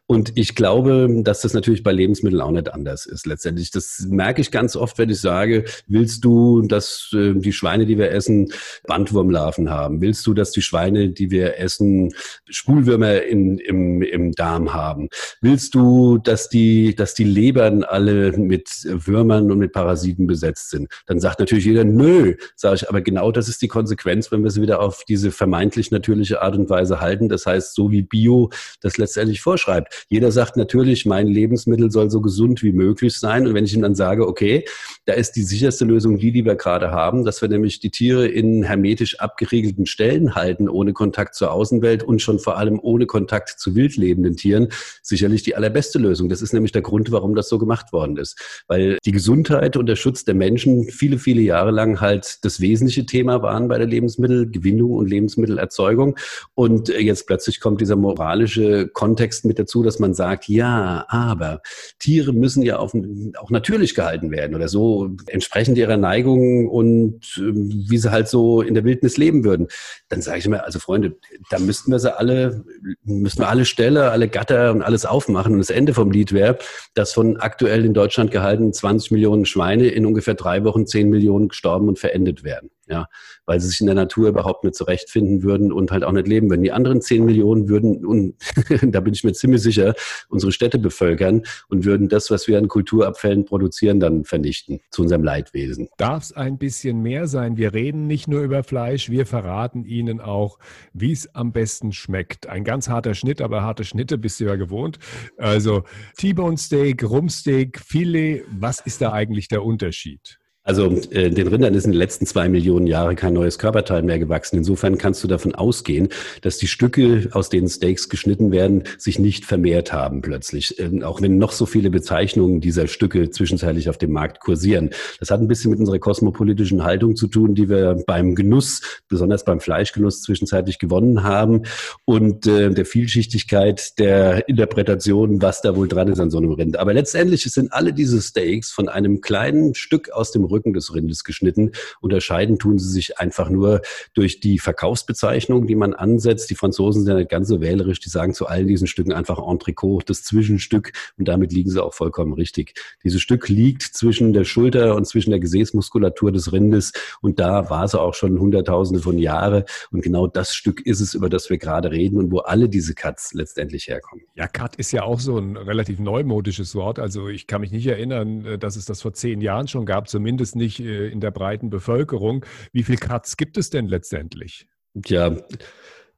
Und 0.08 0.34
ich 0.36 0.54
glaube, 0.54 1.08
dass 1.24 1.42
das 1.42 1.54
natürlich 1.54 1.82
bei 1.82 1.92
Lebensmitteln 1.92 2.42
auch 2.42 2.52
nicht 2.52 2.72
anders 2.72 3.08
ist. 3.08 3.26
Letztendlich, 3.26 3.72
das 3.72 4.06
merke 4.08 4.42
ich 4.42 4.52
ganz 4.52 4.76
oft, 4.76 5.00
wenn 5.00 5.10
ich 5.10 5.20
sage, 5.20 5.66
willst 5.88 6.24
du, 6.24 6.62
dass 6.62 7.10
äh, 7.14 7.34
die 7.34 7.54
Schweine, 7.54 7.88
die 7.88 7.98
wir 7.98 8.12
essen, 8.12 8.52
Bandwurmlarven 8.86 9.70
haben? 9.70 10.02
Willst 10.02 10.28
du, 10.28 10.36
dass 10.36 10.52
die 10.52 10.62
Schweine, 10.62 11.10
die 11.10 11.32
wir 11.32 11.58
essen, 11.58 12.14
Spulwürmer 12.48 13.24
in, 13.24 13.58
im, 13.58 14.04
im 14.04 14.32
Darm 14.34 14.74
haben? 14.74 15.10
Willst 15.42 15.74
du, 15.74 16.20
dass 16.20 16.50
die, 16.50 16.94
dass 16.94 17.16
die 17.16 17.24
Lebern 17.24 17.84
alle 17.84 18.38
mit 18.38 18.70
Würmern 18.86 19.52
und 19.52 19.58
mit 19.58 19.74
Parasiten 19.74 20.28
besetzt 20.28 20.70
sind? 20.70 20.88
Dann 21.08 21.20
sagt 21.20 21.40
natürlich 21.40 21.66
jeder, 21.66 21.84
nö, 21.84 22.36
sage 22.56 22.76
ich, 22.76 22.90
aber 22.90 23.02
genau 23.02 23.32
das 23.32 23.50
ist 23.50 23.64
die 23.64 23.68
Konsequenz, 23.68 24.32
wenn 24.32 24.44
wir 24.44 24.52
sie 24.52 24.62
wieder 24.62 24.82
auf 24.82 25.04
diese 25.08 25.32
vermeintlich 25.32 25.90
natürliche 25.90 26.44
Art 26.44 26.56
und 26.56 26.70
Weise 26.70 27.02
halten. 27.02 27.28
Das 27.28 27.48
heißt, 27.48 27.74
so 27.74 27.90
wie 27.90 28.04
Bio 28.04 28.52
das 28.82 28.98
letztendlich 29.06 29.42
vorschreibt. 29.42 30.06
Jeder 30.10 30.32
sagt 30.32 30.58
natürlich, 30.58 31.06
mein 31.06 31.28
Lebensmittel 31.28 31.92
soll 31.92 32.10
so 32.10 32.22
gesund 32.22 32.64
wie 32.64 32.74
möglich 32.74 33.18
sein. 33.18 33.48
Und 33.48 33.54
wenn 33.54 33.66
ich 33.66 33.74
ihm 33.74 33.82
dann 33.82 33.96
sage, 33.96 34.28
okay, 34.28 34.66
da 35.06 35.14
ist 35.14 35.34
die 35.34 35.44
sicherste 35.44 35.86
Lösung 35.86 36.18
die, 36.18 36.32
die 36.32 36.46
wir 36.46 36.56
gerade 36.56 36.92
haben, 36.92 37.24
dass 37.24 37.42
wir 37.42 37.50
nämlich 37.50 37.80
die 37.80 37.92
Tiere 37.92 38.28
in 38.28 38.64
hermetisch 38.64 39.20
abgeriegelten 39.20 39.86
Stellen 39.86 40.36
halten, 40.36 40.68
ohne 40.68 40.94
Kontakt 40.94 41.36
zur 41.36 41.52
Außenwelt 41.52 42.04
und 42.04 42.22
schon 42.22 42.40
vor 42.40 42.58
allem 42.58 42.80
ohne 42.82 43.06
Kontakt 43.06 43.60
zu 43.60 43.76
wildlebenden 43.76 44.36
Tieren, 44.36 44.70
sicherlich 45.02 45.44
die 45.44 45.56
allerbeste 45.56 46.00
Lösung. 46.00 46.30
Das 46.30 46.42
ist 46.42 46.54
nämlich 46.54 46.72
der 46.72 46.82
Grund, 46.82 47.12
warum 47.12 47.36
das 47.36 47.50
so 47.50 47.60
gemacht 47.60 47.94
worden 47.94 48.18
ist. 48.18 48.64
Weil 48.68 48.98
die 49.06 49.12
Gesundheit 49.12 49.78
und 49.78 49.86
der 49.86 49.96
Schutz 49.96 50.26
der 50.26 50.36
Menschen 50.36 50.90
viele, 50.90 51.20
viele 51.20 51.42
Jahre 51.42 51.72
lang 51.72 52.02
halt 52.02 52.44
das 52.44 52.60
wesentliche 52.60 53.06
Thema 53.06 53.42
waren 53.42 53.68
bei 53.68 53.78
der 53.78 53.88
Lebensmittelgewinnung 53.88 54.92
und 54.92 55.08
Lebensmittelerzeugung. 55.08 56.18
Und 56.56 56.90
jetzt 56.90 57.28
plötzlich 57.28 57.60
kommt 57.60 57.82
dieser 57.82 57.96
moralische 57.96 58.88
Kontext 58.96 59.46
mit 59.46 59.60
dazu, 59.60 59.84
dass 59.84 60.00
man 60.00 60.16
sagt, 60.16 60.50
ja, 60.50 61.06
aber 61.08 61.62
Tiere 62.00 62.34
müssen 62.34 62.64
ja 62.64 62.78
auf, 62.78 62.94
auch 63.38 63.52
natürlich 63.52 63.94
gehalten 63.94 64.32
werden 64.32 64.56
oder 64.56 64.68
so 64.68 65.12
entsprechend 65.28 65.78
ihrer 65.78 65.98
Neigungen 65.98 66.68
und 66.68 67.20
äh, 67.38 67.52
wie 67.54 67.98
sie 67.98 68.12
halt 68.12 68.28
so 68.28 68.62
in 68.62 68.74
der 68.74 68.84
Wildnis 68.84 69.18
leben 69.18 69.44
würden. 69.44 69.68
Dann 70.10 70.22
sage 70.22 70.40
ich 70.40 70.46
immer, 70.48 70.64
also 70.64 70.80
Freunde, 70.80 71.16
da 71.52 71.60
müssten 71.60 71.92
wir 71.92 72.00
sie 72.00 72.18
alle, 72.18 72.66
müssten 73.04 73.42
wir 73.42 73.50
alle 73.50 73.66
Ställe, 73.66 74.10
alle 74.10 74.28
Gatter 74.28 74.72
und 74.72 74.82
alles 74.82 75.06
aufmachen. 75.06 75.54
Und 75.54 75.60
das 75.60 75.70
Ende 75.70 75.94
vom 75.94 76.10
Lied 76.10 76.32
wäre, 76.32 76.58
dass 76.96 77.14
von 77.14 77.38
aktuell 77.38 77.86
in 77.86 77.94
Deutschland 77.94 78.32
gehalten 78.32 78.74
20 78.74 79.12
Millionen 79.12 79.46
Schweine 79.46 79.88
in 79.90 80.06
ungefähr 80.06 80.34
drei 80.34 80.64
Wochen 80.64 80.88
10 80.88 81.10
Millionen 81.10 81.50
gestorben 81.50 81.88
und 81.88 82.00
verendet 82.00 82.44
werden 82.44 82.72
ja, 82.88 83.08
weil 83.46 83.60
sie 83.60 83.68
sich 83.68 83.80
in 83.80 83.88
der 83.88 83.96
Natur 83.96 84.30
überhaupt 84.30 84.64
nicht 84.64 84.76
zurechtfinden 84.76 85.44
würden 85.44 85.72
und 85.72 85.92
halt 85.92 86.04
auch 86.04 86.12
nicht 86.12 86.28
leben 86.28 86.50
würden. 86.50 86.64
Die 86.64 86.72
anderen 86.72 87.02
zehn 87.02 87.26
Millionen 87.26 87.68
würden, 87.68 88.06
und 88.06 88.36
da 88.84 89.00
bin 89.00 89.14
ich 89.14 89.24
mir 89.24 89.34
ziemlich 89.34 89.62
sicher, 89.62 89.96
unsere 90.30 90.52
Städte 90.52 90.78
bevölkern 90.78 91.44
und 91.68 91.86
würden 91.86 92.10
das, 92.10 92.30
was 92.30 92.48
wir 92.48 92.58
an 92.58 92.68
Kulturabfällen 92.68 93.46
produzieren, 93.46 94.00
dann 94.00 94.24
vernichten, 94.24 94.82
zu 94.92 95.04
unserem 95.04 95.24
Leidwesen. 95.24 95.90
Darf 95.98 96.24
es 96.24 96.34
ein 96.34 96.58
bisschen 96.58 97.02
mehr 97.02 97.28
sein? 97.28 97.58
Wir 97.58 97.74
reden 97.74 98.08
nicht 98.08 98.28
nur 98.28 98.42
über 98.42 98.64
Fleisch, 98.64 99.10
wir 99.10 99.26
verraten 99.26 99.84
Ihnen 99.84 100.22
auch, 100.22 100.60
wie 100.94 101.12
es 101.12 101.34
am 101.34 101.52
besten 101.52 101.92
schmeckt. 101.92 102.48
Ein 102.48 102.64
ganz 102.64 102.90
harter 102.90 103.14
Schnitt, 103.14 103.42
aber 103.42 103.64
harte 103.64 103.84
Schnitte 103.84 104.18
bist 104.18 104.40
du 104.40 104.46
ja 104.46 104.56
gewohnt. 104.56 105.00
Also 105.38 105.84
T-Bone 106.18 106.58
Steak, 106.58 107.04
Rumsteak, 107.04 107.80
Filet, 107.80 108.44
was 108.52 108.80
ist 108.80 109.02
da 109.02 109.12
eigentlich 109.12 109.48
der 109.48 109.64
Unterschied? 109.64 110.40
Also 110.66 111.00
äh, 111.12 111.30
den 111.30 111.48
Rindern 111.48 111.76
ist 111.76 111.86
in 111.86 111.92
den 111.92 112.00
letzten 112.00 112.26
zwei 112.26 112.50
Millionen 112.50 112.88
Jahre 112.88 113.14
kein 113.14 113.34
neues 113.34 113.60
Körperteil 113.60 114.02
mehr 114.02 114.18
gewachsen. 114.18 114.58
Insofern 114.58 114.98
kannst 114.98 115.24
du 115.24 115.28
davon 115.28 115.54
ausgehen, 115.54 116.10
dass 116.42 116.58
die 116.58 116.68
Stücke, 116.68 117.30
aus 117.34 117.50
denen 117.50 117.70
Steaks 117.70 118.10
geschnitten 118.10 118.52
werden, 118.52 118.84
sich 118.98 119.20
nicht 119.20 119.46
vermehrt 119.46 119.94
haben 119.94 120.22
plötzlich. 120.22 120.80
Äh, 120.80 121.04
auch 121.04 121.22
wenn 121.22 121.38
noch 121.38 121.52
so 121.52 121.68
viele 121.68 121.92
Bezeichnungen 121.92 122.62
dieser 122.62 122.88
Stücke 122.88 123.30
zwischenzeitlich 123.30 123.90
auf 123.90 124.00
dem 124.00 124.12
Markt 124.12 124.40
kursieren. 124.40 124.90
Das 125.20 125.30
hat 125.30 125.40
ein 125.40 125.48
bisschen 125.48 125.70
mit 125.70 125.80
unserer 125.80 126.00
kosmopolitischen 126.00 126.84
Haltung 126.84 127.16
zu 127.16 127.28
tun, 127.28 127.54
die 127.54 127.70
wir 127.70 128.04
beim 128.08 128.34
Genuss, 128.34 128.82
besonders 129.08 129.46
beim 129.46 129.60
Fleischgenuss 129.60 130.24
zwischenzeitlich 130.24 130.80
gewonnen 130.80 131.22
haben 131.22 131.62
und 132.06 132.48
äh, 132.48 132.72
der 132.72 132.86
Vielschichtigkeit 132.88 134.00
der 134.00 134.50
Interpretation, 134.50 135.44
was 135.44 135.62
da 135.62 135.76
wohl 135.76 135.88
dran 135.88 136.08
ist 136.08 136.20
an 136.20 136.32
so 136.32 136.40
einem 136.40 136.54
Rind. 136.54 136.78
Aber 136.78 136.92
letztendlich 136.92 137.44
sind 137.44 137.72
alle 137.72 137.94
diese 137.94 138.20
Steaks 138.20 138.72
von 138.72 138.90
einem 138.90 139.22
kleinen 139.22 139.76
Stück 139.76 140.10
aus 140.10 140.32
dem 140.32 140.55
Rücken 140.56 140.74
des 140.74 140.94
Rindes 140.94 141.24
geschnitten. 141.24 141.72
Unterscheiden 142.00 142.58
tun 142.58 142.80
sie 142.80 142.90
sich 142.90 143.20
einfach 143.20 143.50
nur 143.50 143.82
durch 144.14 144.40
die 144.40 144.60
Verkaufsbezeichnung, 144.60 145.68
die 145.68 145.76
man 145.76 145.94
ansetzt. 145.94 146.50
Die 146.50 146.56
Franzosen 146.56 147.04
sind 147.04 147.12
ja 147.12 147.20
nicht 147.20 147.30
ganz 147.30 147.50
so 147.50 147.62
wählerisch, 147.62 148.00
die 148.00 148.10
sagen 148.10 148.34
zu 148.34 148.48
allen 148.48 148.68
diesen 148.68 148.88
Stücken 148.88 149.12
einfach 149.12 149.40
Entrecot, 149.46 150.10
das 150.10 150.24
Zwischenstück 150.24 150.94
und 151.18 151.28
damit 151.28 151.52
liegen 151.52 151.70
sie 151.70 151.84
auch 151.84 151.94
vollkommen 151.94 152.34
richtig. 152.34 152.74
Dieses 153.04 153.22
Stück 153.22 153.50
liegt 153.50 153.84
zwischen 153.84 154.34
der 154.34 154.46
Schulter 154.46 154.96
und 154.96 155.06
zwischen 155.06 155.32
der 155.32 155.40
Gesäßmuskulatur 155.40 156.32
des 156.32 156.54
Rindes 156.54 156.94
und 157.22 157.40
da 157.40 157.70
war 157.70 157.88
sie 157.88 158.00
auch 158.00 158.14
schon 158.14 158.40
hunderttausende 158.40 159.02
von 159.02 159.18
Jahre 159.18 159.66
und 159.92 160.02
genau 160.02 160.28
das 160.28 160.56
Stück 160.56 160.86
ist 160.86 161.02
es, 161.02 161.14
über 161.14 161.30
das 161.30 161.50
wir 161.50 161.58
gerade 161.58 161.92
reden 161.92 162.18
und 162.18 162.32
wo 162.32 162.40
alle 162.40 162.70
diese 162.70 162.94
Cuts 162.94 163.34
letztendlich 163.34 163.88
herkommen. 163.88 164.26
Ja, 164.36 164.48
Cut 164.48 164.76
ist 164.76 164.92
ja 164.92 165.04
auch 165.04 165.20
so 165.20 165.38
ein 165.38 165.58
relativ 165.58 166.00
neumodisches 166.00 166.76
Wort. 166.76 167.00
Also 167.00 167.28
ich 167.28 167.48
kann 167.48 167.62
mich 167.62 167.72
nicht 167.72 167.88
erinnern, 167.88 168.46
äh, 168.46 168.58
dass 168.58 168.76
es 168.76 168.86
das 168.86 169.02
vor 169.02 169.14
zehn 169.14 169.42
Jahren 169.42 169.68
schon 169.68 169.86
gab, 169.86 170.08
zumindest 170.08 170.45
zumindest 170.46 170.56
nicht 170.56 170.80
äh, 170.80 171.08
in 171.08 171.20
der 171.20 171.32
breiten 171.32 171.70
Bevölkerung. 171.70 172.46
Wie 172.72 172.84
viele 172.84 172.98
Cuts 172.98 173.38
gibt 173.38 173.58
es 173.58 173.70
denn 173.70 173.88
letztendlich? 173.88 174.68
Ja, 175.06 175.36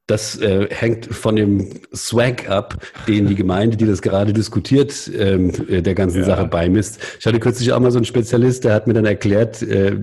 das 0.07 0.39
äh, 0.39 0.69
hängt 0.69 1.05
von 1.07 1.35
dem 1.35 1.81
Swag 1.93 2.49
ab, 2.49 2.81
den 3.09 3.27
die 3.27 3.35
Gemeinde, 3.35 3.75
die 3.75 3.85
das 3.85 4.01
gerade 4.01 4.31
diskutiert, 4.31 5.11
ähm, 5.13 5.51
äh, 5.67 5.81
der 5.81 5.95
ganzen 5.95 6.19
ja. 6.19 6.25
Sache 6.25 6.47
beimisst. 6.47 6.99
Ich 7.19 7.25
hatte 7.25 7.41
kürzlich 7.41 7.73
auch 7.73 7.79
mal 7.81 7.91
so 7.91 7.97
einen 7.97 8.05
Spezialist, 8.05 8.63
der 8.63 8.73
hat 8.73 8.87
mir 8.87 8.93
dann 8.93 9.05
erklärt, 9.05 9.61
äh, 9.63 9.97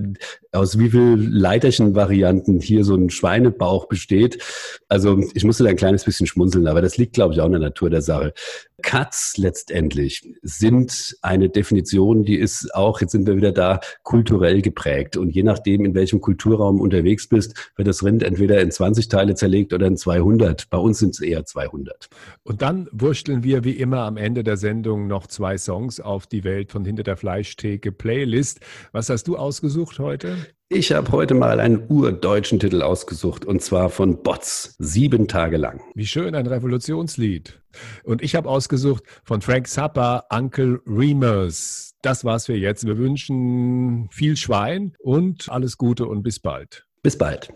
aus 0.53 0.79
wie 0.79 0.91
viel 0.91 1.17
Leiterchen-Varianten 1.17 2.61
hier 2.61 2.85
so 2.85 2.95
ein 2.97 3.09
Schweinebauch 3.09 3.87
besteht. 3.87 4.43
Also 4.89 5.23
ich 5.33 5.45
musste 5.45 5.65
da 5.65 5.71
ein 5.71 5.77
kleines 5.77 6.05
bisschen 6.05 6.27
schmunzeln, 6.27 6.67
aber 6.67 6.83
das 6.83 6.99
liegt, 6.99 7.15
glaube 7.15 7.33
ich, 7.33 7.41
auch 7.41 7.47
in 7.47 7.53
der 7.53 7.61
Natur 7.63 7.89
der 7.89 8.03
Sache. 8.03 8.35
Cuts 8.83 9.37
letztendlich 9.37 10.35
sind 10.43 11.17
eine 11.23 11.49
Definition, 11.49 12.25
die 12.25 12.37
ist 12.37 12.75
auch, 12.75 13.01
jetzt 13.01 13.13
sind 13.13 13.27
wir 13.27 13.37
wieder 13.37 13.53
da, 13.53 13.81
kulturell 14.03 14.63
geprägt. 14.63 15.17
Und 15.17 15.31
je 15.31 15.43
nachdem, 15.45 15.85
in 15.85 15.95
welchem 15.95 16.21
Kulturraum 16.21 16.81
unterwegs 16.81 17.29
bist, 17.29 17.73
wird 17.77 17.87
das 17.87 18.03
Rind 18.03 18.23
entweder 18.23 18.61
in 18.61 18.71
20 18.71 19.09
Teile 19.09 19.35
zerlegt 19.35 19.73
oder 19.73 19.87
in 19.87 19.97
200. 19.97 20.69
Bei 20.71 20.79
uns 20.79 20.99
sind 20.99 21.15
es 21.15 21.21
eher 21.21 21.45
200. 21.45 22.09
Und 22.43 22.63
dann 22.63 22.89
wursteln 22.91 23.45
wir 23.45 23.63
wie 23.65 23.73
immer 23.73 24.01
am 24.01 24.17
Ende 24.17 24.43
der 24.43 24.57
Sendung 24.57 25.07
noch 25.07 25.29
zwei 25.29 25.57
Songs 25.57 26.01
auf 26.01 26.27
die 26.27 26.43
Welt 26.43 26.73
von 26.73 26.85
Hinter 26.85 27.05
der 27.05 27.17
Fleischtheke 27.17 27.93
Playlist. 27.93 28.61
Was 28.93 29.09
hast 29.09 29.29
du 29.29 29.37
ausgesucht 29.37 29.99
heute? 30.01 30.37
Ich 30.71 30.93
habe 30.93 31.13
heute 31.13 31.35
mal 31.35 31.61
einen 31.61 31.85
urdeutschen 31.89 32.59
Titel 32.59 32.81
ausgesucht 32.81 33.45
und 33.45 33.61
zwar 33.61 33.91
von 33.91 34.23
Bots, 34.23 34.75
sieben 34.79 35.29
Tage 35.29 35.59
lang. 35.59 35.83
Wie 35.95 36.07
schön, 36.07 36.35
ein 36.35 36.47
Revolutionslied. 36.47 37.61
Und 38.03 38.23
ich 38.23 38.35
habe 38.35 38.49
ausgesucht 38.49 39.05
von 39.25 39.43
Frank 39.43 39.69
Zappa, 39.69 40.25
Uncle 40.31 40.81
Remus. 40.87 41.93
Das 42.01 42.25
war's 42.25 42.47
für 42.47 42.57
jetzt. 42.57 42.87
Wir 42.87 42.97
wünschen 42.97 44.09
viel 44.11 44.37
Schwein 44.37 44.97
und 45.01 45.51
alles 45.51 45.77
Gute 45.77 46.07
und 46.07 46.23
bis 46.23 46.41
bald. 46.41 46.87
Bis 47.03 47.19
bald. 47.19 47.53